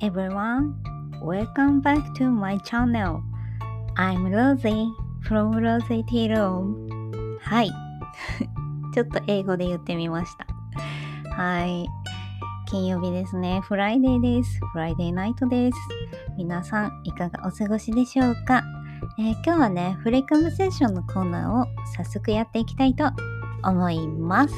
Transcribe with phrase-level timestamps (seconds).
[0.00, 0.76] everyone,
[1.20, 3.20] welcome back to my channel.
[3.96, 4.92] I'm Rosie
[5.24, 7.38] from Rosie Tea Room.
[7.40, 7.70] はい。
[8.94, 10.46] ちょっと英語で言ってみました。
[11.34, 11.88] はい。
[12.68, 13.60] 金曜日ですね。
[13.60, 14.60] Friday です。
[14.72, 15.78] Friday night です。
[16.36, 18.62] 皆さん、いかがお過ごしでしょうか、
[19.18, 23.10] えー、今日はね、フレカムセッションのコーナーを早速やっていきたいと
[23.64, 24.54] 思います。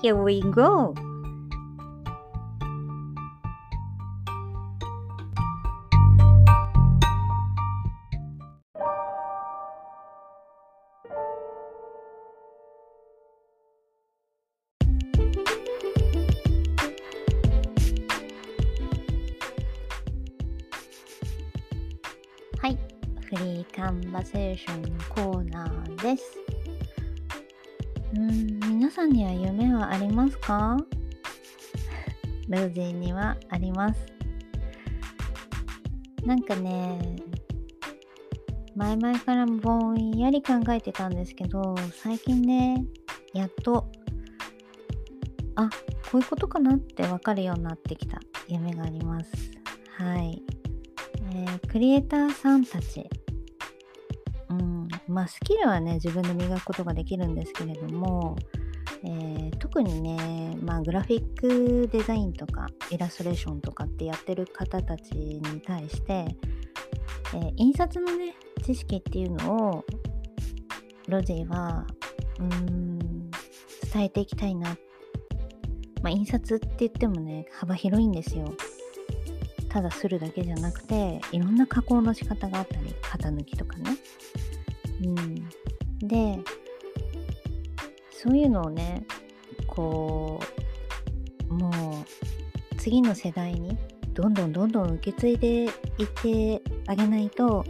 [0.00, 1.11] Here we go!
[23.92, 26.38] ンバセーションのコーナーです。
[28.14, 30.76] うん、皆さんには夢はありますか？
[32.48, 34.00] ルージーにはあります。
[36.24, 37.16] なんかね、
[38.76, 42.84] 前々からぼんやり考えてたんですけど、最近ね、
[43.32, 43.90] やっと、
[45.56, 45.70] あ、
[46.10, 49.32] こういうことかなってわかるようになってきた夢があります。
[49.96, 50.42] はい。
[51.34, 53.08] えー、クリエイターさんたち、
[55.12, 58.36] まあスキルはね自分で磨くことができるんですけれども、
[59.04, 66.26] えー、特にね、まあ、グラフィックデザインとかイラストレーションとかってやってる方たちに対して、
[67.34, 69.84] えー、印刷のね知識っていうのを
[71.08, 71.86] ロジーは
[72.38, 73.30] うーん
[73.92, 74.76] 伝えていきたいな。
[76.02, 78.54] まあ印刷って言ってもね幅広いんですよ。
[79.68, 83.96] ただするだけじゃなくていろんな加工の仕方があったり型抜きとかね。
[85.04, 85.34] うん
[86.06, 86.38] で
[88.10, 89.04] そういうのをね
[89.66, 90.40] こ
[91.48, 93.76] うもう次の世代に
[94.14, 95.70] どんどんどんどん受け継いでいっ
[96.22, 97.64] てあげないと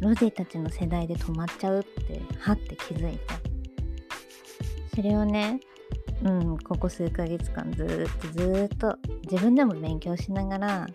[0.00, 3.20] ロジーたちの世代で止まっちゃうってはって気づいて
[4.94, 5.60] それをね
[6.22, 8.96] うんここ数ヶ月間ずっとずっと
[9.30, 10.86] 自分でも勉強しながら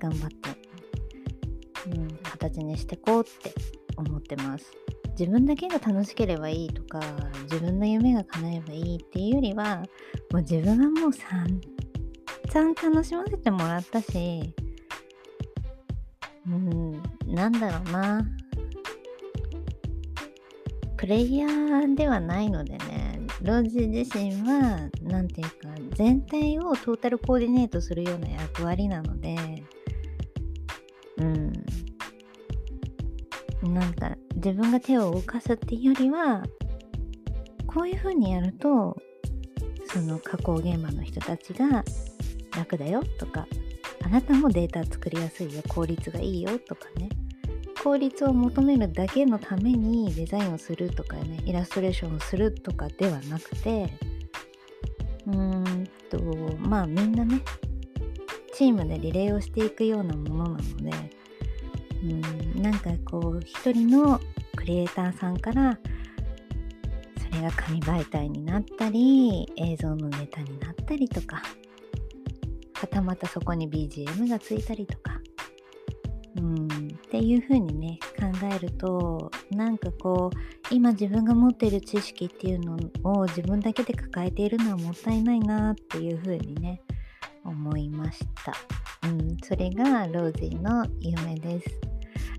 [0.00, 3.54] 頑張って、うん、形にしてこうって
[3.96, 4.81] 思ってます。
[5.18, 7.00] 自分だけが楽しければいいとか
[7.44, 9.78] 自分の夢が叶えばいいっていうよりは
[10.30, 14.54] もう自分はもう散々楽しませてもらったし
[16.46, 18.26] うんなんだろうな。
[20.96, 29.36] プレイヤーではないのでねロジ自身は何て言うか全体をトータルコーディネートするような役割なので
[31.18, 31.52] うん。
[33.62, 36.42] なんか自分が手を動かすっていうよりは
[37.66, 38.96] こういう風にやると
[39.86, 41.84] その加工現場の人たちが
[42.56, 43.46] 楽だよとか
[44.04, 47.08] あなたもデータ作りやすいよ効率がいいよとかね。
[47.82, 53.92] 効率を求めるだけのためにデザインをするとかねイラストレーションをするとかではなくて
[55.26, 56.18] うーんと
[56.60, 57.42] まあみんなね
[58.54, 60.92] チームでリレーをしていくようなものなので
[62.04, 64.20] うんなんかこう一人の
[64.62, 65.76] クリエイターさんから
[67.18, 71.42] それが紙媒体になったり映像のネタになったりとか
[72.74, 75.20] はたまたそこに BGM がついたりとか
[76.36, 76.68] うんっ
[77.10, 80.38] ていう風にね考えるとなんかこう
[80.72, 86.80] 今自分が持っている知識っていうのを自分だけで抱えているのはもったいないなっていう風にね
[87.44, 88.54] 思いました。
[89.08, 91.80] うん、それがロージーの夢です。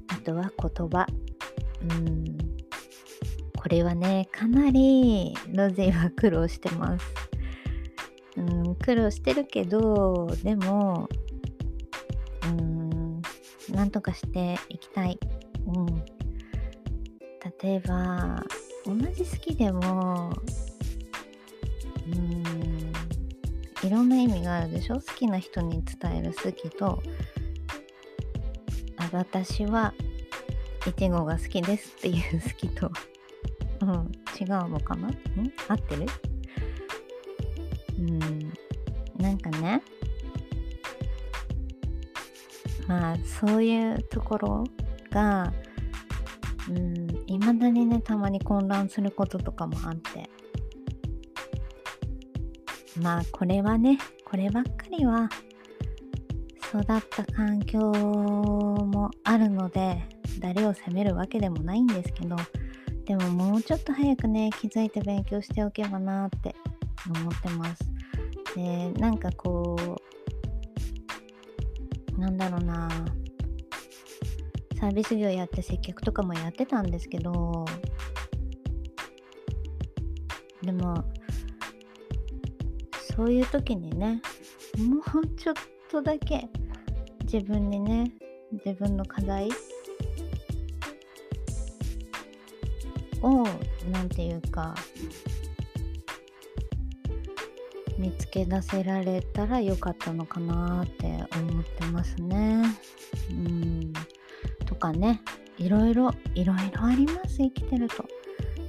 [0.08, 1.06] あとは言葉。
[1.84, 2.38] うん、
[3.58, 7.06] これはね、かなりロージーは苦労してます。
[8.38, 11.10] うん、苦労してるけど、でも、
[12.46, 13.22] うん、
[13.70, 15.20] なんとかしていきたい。
[15.68, 15.86] うん。
[17.62, 18.44] 例えば、
[18.86, 20.34] 同じ好きでも、
[22.07, 22.44] うん
[23.86, 24.96] いろんな意味があるでしょ？
[24.96, 27.04] 好きな人に伝える好きと
[29.12, 29.94] 私は
[30.85, 32.91] いちごが好きですっていう好きと。
[33.81, 34.12] うん。
[34.39, 35.07] 違うのかな？
[35.07, 35.13] ん？
[35.68, 36.06] 合ってる？
[38.00, 38.19] うん。
[39.18, 39.81] なんかね。
[42.88, 44.63] まあそういうところ
[45.09, 45.53] が
[46.69, 47.07] うん。
[47.27, 50.30] いまだにねたまに混乱することとかもあって。
[53.00, 55.30] まあこれはねこればっかりは
[56.69, 60.03] 育った環境もあるので
[60.39, 62.35] 誰を責めるわけでもないんですけど
[63.06, 66.56] でももうちょっと早くね気づいて勉強しておけばなって
[67.07, 67.83] 思ってます。
[68.56, 69.97] でなんかこ
[72.18, 72.89] うなんだろうな。
[74.83, 77.63] サービス業やって接客とかもやってたんですけど
[80.62, 81.06] でも
[83.15, 84.21] そういう時にね
[84.77, 85.56] もうちょっ
[85.89, 86.50] とだけ
[87.24, 88.12] 自分にね
[88.51, 89.47] 自分の課題
[93.24, 93.48] を
[93.92, 94.75] 何て言うか
[97.98, 101.06] 見つけ出せられたらよかったのかなって
[101.36, 102.64] 思ってますね。
[103.31, 103.94] うん
[104.66, 105.22] とかね
[105.58, 108.06] いろいろいろいろあります生きてると。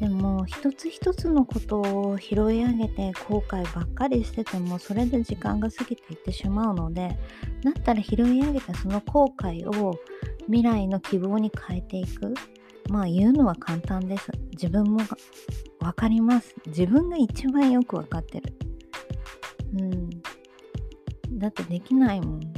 [0.01, 7.17] でも一つ一つのことを拾い上げて後悔ばっかりしててもそれで時間が過ぎていってしまうので
[7.63, 9.99] だったら拾い上げたその後悔を
[10.47, 12.35] 未来の希望に変えていく
[12.91, 14.31] まあ言うのは簡単です。
[14.53, 15.01] 自分も
[15.81, 16.55] 分かります。
[16.67, 18.53] 自分が一番よく分かってる。
[19.79, 20.11] うん。
[21.39, 22.41] だってできないもん。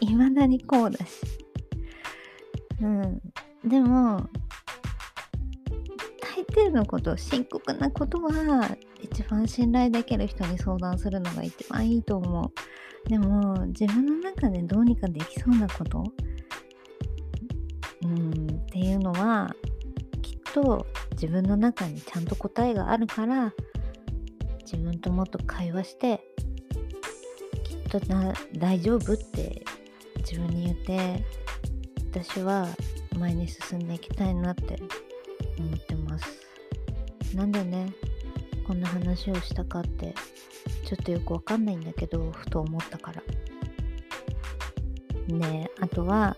[0.00, 1.22] 未だにこうだし。
[2.80, 3.20] うん。
[3.64, 4.28] でも
[6.20, 12.52] 大抵のこと深刻なことは一番信頼できる人に相談するのが一番いいと思う。
[13.08, 16.04] でも自分の中でどうにかできそうなこと
[18.06, 19.54] うんっていうのは
[20.22, 23.52] きっと自分の中にちゃんと答えがあるから
[24.62, 26.22] 自分ともっと会話して
[27.64, 29.64] きっとな大丈夫って
[30.18, 31.24] 自分に言って
[32.10, 32.66] 私は
[33.18, 34.78] 前に進んでいきたいなって
[35.58, 36.46] 思ってます。
[37.34, 37.92] なんでね
[38.66, 40.14] こんな話をしたかって
[40.84, 43.22] ちょっとよくわかんないんだけどふと思ったから。
[45.28, 46.36] ねあとは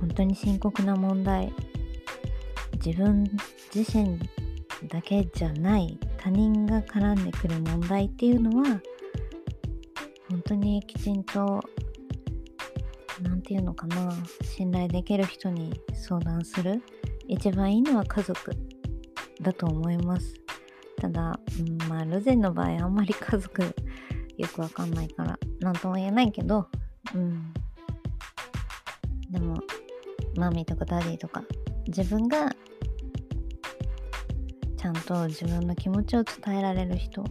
[0.00, 1.52] 本当に深刻な問題。
[2.84, 3.24] 自分
[3.74, 4.18] 自身
[4.88, 8.80] だけじゃない他人が絡んでくる問題っていうのは
[10.30, 11.62] 本当にきちんと
[13.22, 14.12] 何て言うのかな
[14.42, 16.82] 信頼できる人に相談する
[17.26, 18.52] 一番いいのは家族
[19.40, 20.34] だと思います。
[21.00, 23.62] ただ、うん、まあルゼンの場合あんまり家族
[24.36, 26.68] よくわかんないから何とも言えないけど
[27.14, 27.52] うん。
[30.38, 31.42] mommy とか daddy とか
[31.86, 32.54] 自分が
[34.76, 37.24] ちゃんと自分の気持ちを伝えられる人、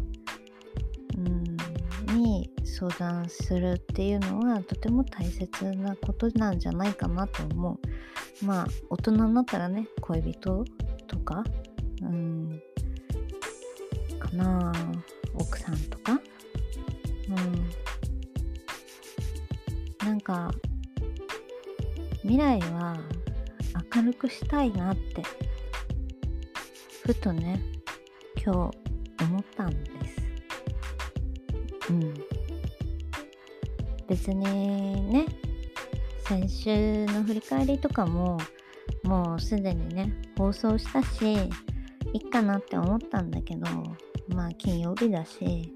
[1.18, 7.80] うん、に相談するっていうのはとても大切なことなんじゃないかなと思
[8.42, 8.46] う。
[8.46, 10.66] まあ大人になったらね恋人
[11.08, 11.44] とか
[12.01, 12.62] うん
[14.19, 14.74] かな
[15.34, 16.19] 奥さんとか
[17.30, 17.69] うん。
[20.06, 20.51] なんか
[22.25, 22.98] 未来は
[23.94, 25.22] 明るくしたいなって
[27.04, 27.62] ふとね
[28.44, 31.92] 今日思ったんです。
[31.92, 32.13] うん。
[34.07, 35.27] 別にね
[36.27, 38.39] 先週の振り返りとかも
[39.04, 41.33] もうすでにね放送したし
[42.12, 43.68] いいかなって思ったんだけど
[44.30, 45.75] まあ金曜日だし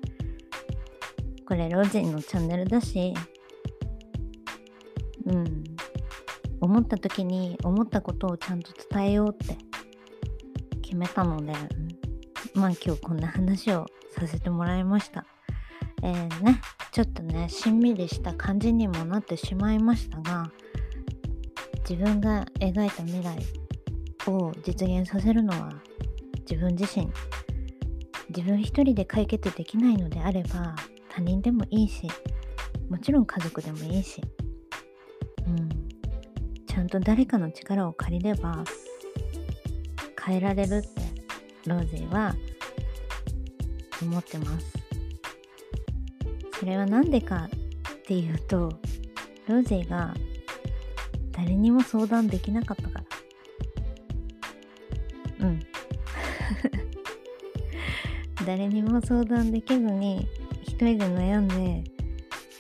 [1.48, 3.14] これロジンのチャンネルだし
[5.28, 5.69] うん。
[6.62, 9.58] 思った時に思ったことをちゃんと伝えようって
[10.82, 11.54] 決めたので、
[12.54, 13.86] まあ今日こんな話を
[14.16, 15.26] させてもらいました。
[16.02, 16.62] えー、ね、
[16.92, 20.52] ちょっとね、しんみりした感じにもなってしまいましたが、
[21.90, 23.38] 自分が描いた未来
[24.28, 25.74] を実現させるのは
[26.50, 27.10] 自分自身。
[28.30, 30.76] 自分一人で解決できないのであれば
[31.10, 32.08] 他人でもいいし、
[32.90, 34.22] もちろん家族でもいいし、
[36.90, 38.64] んと誰かの力を借りれば
[40.26, 40.90] 変えられるって
[41.68, 42.36] ローゼーは
[44.02, 44.74] 思ってます。
[46.60, 47.50] それは何でかっ
[48.02, 48.74] ていうと
[49.48, 50.16] ローゼーが
[51.32, 53.04] 誰にも相談できなかったか
[55.40, 55.48] ら。
[55.48, 55.60] うん。
[58.46, 60.28] 誰にも相談できずに
[60.64, 61.84] 一人で悩んで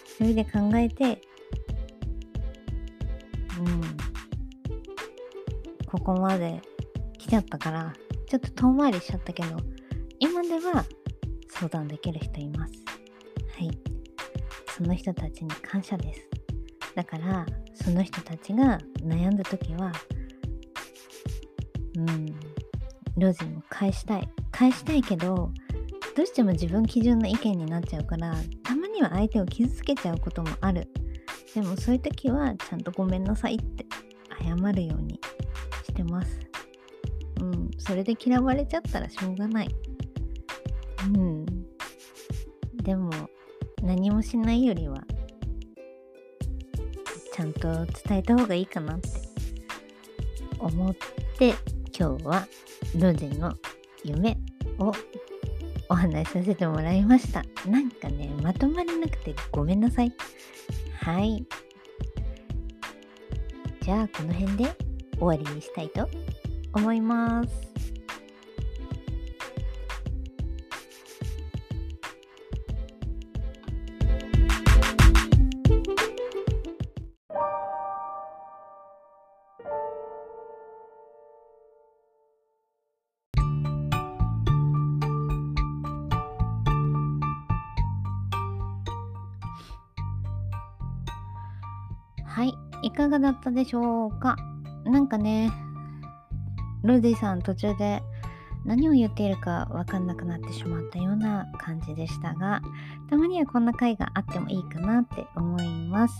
[0.05, 1.21] 一人で考えて
[6.09, 6.59] ここまで
[7.19, 7.93] 来ちゃったから
[8.27, 9.57] ちょっと遠回りしちゃったけど
[10.17, 10.83] 今では
[11.49, 12.73] 相談できる人います。
[13.59, 13.69] はい。
[14.75, 16.27] その人たちに感謝です。
[16.95, 19.91] だからその人たちが悩んだ時は
[21.95, 22.25] うん
[23.15, 24.27] ロジも返したい。
[24.49, 25.51] 返したいけど
[26.17, 30.87] どうしても自分基準の意見になっちゃうからたまには相手を傷つけちゃうこともある。
[31.53, 33.85] でもそういう時はちゃんとごめんなさいって
[34.41, 35.19] 謝るように
[35.99, 36.39] してます
[37.41, 39.69] うん、それで嫌われちゃったらしょうがない。
[41.05, 41.45] うん。
[42.83, 43.09] でも、
[43.81, 45.01] 何もしないよりは、
[47.33, 49.09] ちゃんと伝えた方がいいかなって
[50.59, 50.93] 思っ
[51.37, 51.53] て
[51.97, 52.45] 今日は
[52.97, 53.53] ロゼの
[54.03, 54.37] 夢
[54.79, 54.91] を
[55.87, 57.41] お話しさせてもらいました。
[57.65, 60.13] なんかね、まとまりなくてごめんなさい。
[60.99, 61.45] はい。
[63.81, 64.88] じゃあこの辺で
[65.19, 66.09] 終わりにしたいと
[66.73, 67.69] 思います。
[92.25, 94.37] はい、いかがだったでしょうか？
[94.85, 95.51] なんかね、
[96.83, 98.01] ルディさん途中で
[98.65, 102.61] 何を言っているかわかんなくなってしまったような感じでしたが、
[103.09, 106.15] たまにはこんな回があってもいいかなって思います。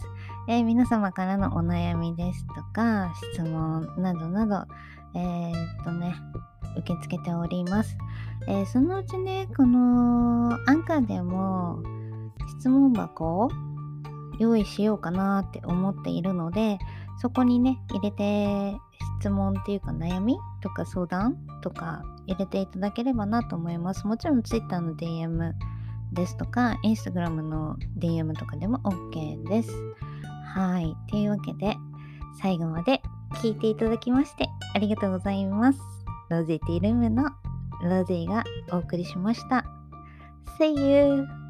[0.48, 4.74] えー、皆様からのお悩みですとか、質問などなど、
[5.16, 6.16] えー、っとね、
[6.78, 7.98] 受け付けております。
[8.48, 11.84] えー、そのうちね、このアンカーでも
[12.58, 13.50] 質問箱を
[14.40, 16.80] 用意しようかなって思っているので
[17.22, 18.78] そこにね入れて
[19.20, 24.08] 質問っていうか悩みとか相談とか入れていただければなと思います。
[24.08, 25.54] もちろん Twitter の DM
[26.14, 29.72] ですとか Instagram の DM とかでも OK です。
[30.54, 30.96] はい。
[31.10, 31.76] というわけで
[32.42, 33.02] 最後まで
[33.36, 35.80] 聞いていただきましてありがとうございます。
[36.30, 37.30] ロゼティルームの
[37.84, 39.66] ロゼがお送りしました。
[40.60, 41.49] See you!